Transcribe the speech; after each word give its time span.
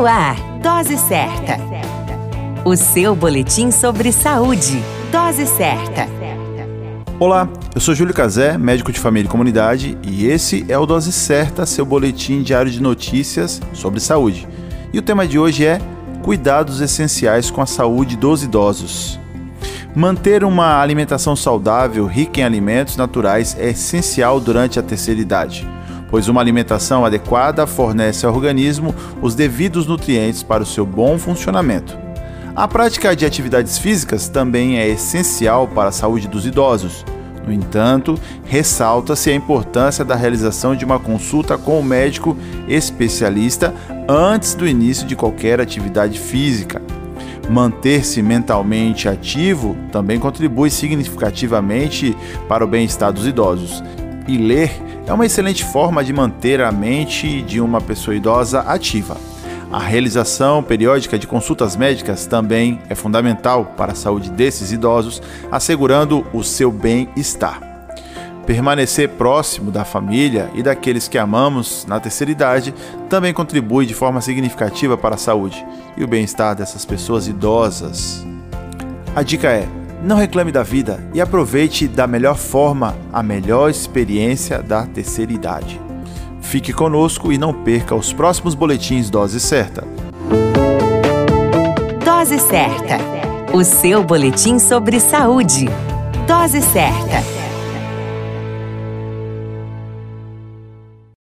No 0.00 0.06
ar, 0.06 0.34
Dose 0.62 0.96
Certa. 0.96 1.58
O 2.64 2.74
seu 2.74 3.14
boletim 3.14 3.70
sobre 3.70 4.10
saúde. 4.12 4.82
Dose 5.12 5.44
Certa. 5.46 6.08
Olá, 7.18 7.46
eu 7.74 7.82
sou 7.82 7.94
Júlio 7.94 8.14
Cazé, 8.14 8.56
médico 8.56 8.90
de 8.92 8.98
família 8.98 9.28
e 9.28 9.30
comunidade, 9.30 9.98
e 10.02 10.26
esse 10.26 10.64
é 10.70 10.78
o 10.78 10.86
Dose 10.86 11.12
Certa, 11.12 11.66
seu 11.66 11.84
boletim 11.84 12.40
diário 12.40 12.72
de 12.72 12.80
notícias 12.80 13.60
sobre 13.74 14.00
saúde. 14.00 14.48
E 14.90 14.98
o 14.98 15.02
tema 15.02 15.28
de 15.28 15.38
hoje 15.38 15.66
é 15.66 15.78
Cuidados 16.22 16.80
essenciais 16.80 17.50
com 17.50 17.60
a 17.60 17.66
saúde 17.66 18.16
dos 18.16 18.42
idosos. 18.42 19.20
Manter 19.94 20.44
uma 20.44 20.80
alimentação 20.80 21.36
saudável, 21.36 22.06
rica 22.06 22.40
em 22.40 22.44
alimentos 22.44 22.96
naturais, 22.96 23.54
é 23.60 23.68
essencial 23.68 24.40
durante 24.40 24.78
a 24.78 24.82
terceira 24.82 25.20
idade 25.20 25.68
pois 26.10 26.28
uma 26.28 26.40
alimentação 26.40 27.04
adequada 27.04 27.66
fornece 27.66 28.26
ao 28.26 28.34
organismo 28.34 28.94
os 29.22 29.34
devidos 29.34 29.86
nutrientes 29.86 30.42
para 30.42 30.62
o 30.62 30.66
seu 30.66 30.84
bom 30.84 31.18
funcionamento. 31.18 31.96
A 32.54 32.66
prática 32.66 33.14
de 33.14 33.24
atividades 33.24 33.78
físicas 33.78 34.28
também 34.28 34.78
é 34.78 34.88
essencial 34.88 35.68
para 35.68 35.88
a 35.88 35.92
saúde 35.92 36.26
dos 36.26 36.44
idosos. 36.44 37.04
No 37.46 37.52
entanto, 37.52 38.18
ressalta-se 38.44 39.30
a 39.30 39.34
importância 39.34 40.04
da 40.04 40.14
realização 40.14 40.76
de 40.76 40.84
uma 40.84 40.98
consulta 40.98 41.56
com 41.56 41.80
o 41.80 41.82
médico 41.82 42.36
especialista 42.68 43.72
antes 44.08 44.54
do 44.54 44.68
início 44.68 45.06
de 45.06 45.16
qualquer 45.16 45.60
atividade 45.60 46.18
física. 46.18 46.82
Manter-se 47.48 48.22
mentalmente 48.22 49.08
ativo 49.08 49.76
também 49.90 50.18
contribui 50.20 50.70
significativamente 50.70 52.16
para 52.48 52.64
o 52.64 52.68
bem-estar 52.68 53.12
dos 53.12 53.26
idosos. 53.26 53.82
E 54.26 54.36
ler 54.36 54.70
é 55.06 55.12
uma 55.12 55.26
excelente 55.26 55.64
forma 55.64 56.04
de 56.04 56.12
manter 56.12 56.60
a 56.60 56.70
mente 56.70 57.42
de 57.42 57.60
uma 57.60 57.80
pessoa 57.80 58.14
idosa 58.14 58.60
ativa. 58.60 59.16
A 59.72 59.78
realização 59.78 60.64
periódica 60.64 61.16
de 61.16 61.28
consultas 61.28 61.76
médicas 61.76 62.26
também 62.26 62.80
é 62.88 62.94
fundamental 62.94 63.66
para 63.76 63.92
a 63.92 63.94
saúde 63.94 64.28
desses 64.30 64.72
idosos, 64.72 65.22
assegurando 65.50 66.26
o 66.32 66.42
seu 66.42 66.72
bem-estar. 66.72 67.60
Permanecer 68.44 69.10
próximo 69.10 69.70
da 69.70 69.84
família 69.84 70.50
e 70.54 70.62
daqueles 70.62 71.06
que 71.06 71.16
amamos 71.16 71.86
na 71.86 72.00
terceira 72.00 72.32
idade 72.32 72.74
também 73.08 73.32
contribui 73.32 73.86
de 73.86 73.94
forma 73.94 74.20
significativa 74.20 74.98
para 74.98 75.14
a 75.14 75.18
saúde 75.18 75.64
e 75.96 76.02
o 76.02 76.08
bem-estar 76.08 76.56
dessas 76.56 76.84
pessoas 76.84 77.28
idosas. 77.28 78.26
A 79.14 79.22
dica 79.22 79.48
é: 79.48 79.68
não 80.02 80.16
reclame 80.16 80.50
da 80.52 80.62
vida 80.62 81.00
e 81.12 81.20
aproveite 81.20 81.86
da 81.86 82.06
melhor 82.06 82.36
forma 82.36 82.96
a 83.12 83.22
melhor 83.22 83.70
experiência 83.70 84.62
da 84.62 84.86
terceira 84.86 85.32
idade. 85.32 85.80
Fique 86.40 86.72
conosco 86.72 87.32
e 87.32 87.38
não 87.38 87.52
perca 87.52 87.94
os 87.94 88.12
próximos 88.12 88.54
boletins 88.54 89.10
Dose 89.10 89.38
Certa. 89.38 89.86
Dose 92.04 92.38
Certa 92.38 92.98
o 93.52 93.64
seu 93.64 94.04
boletim 94.04 94.58
sobre 94.58 95.00
saúde. 95.00 95.68
Dose 96.26 96.62
Certa 96.62 97.39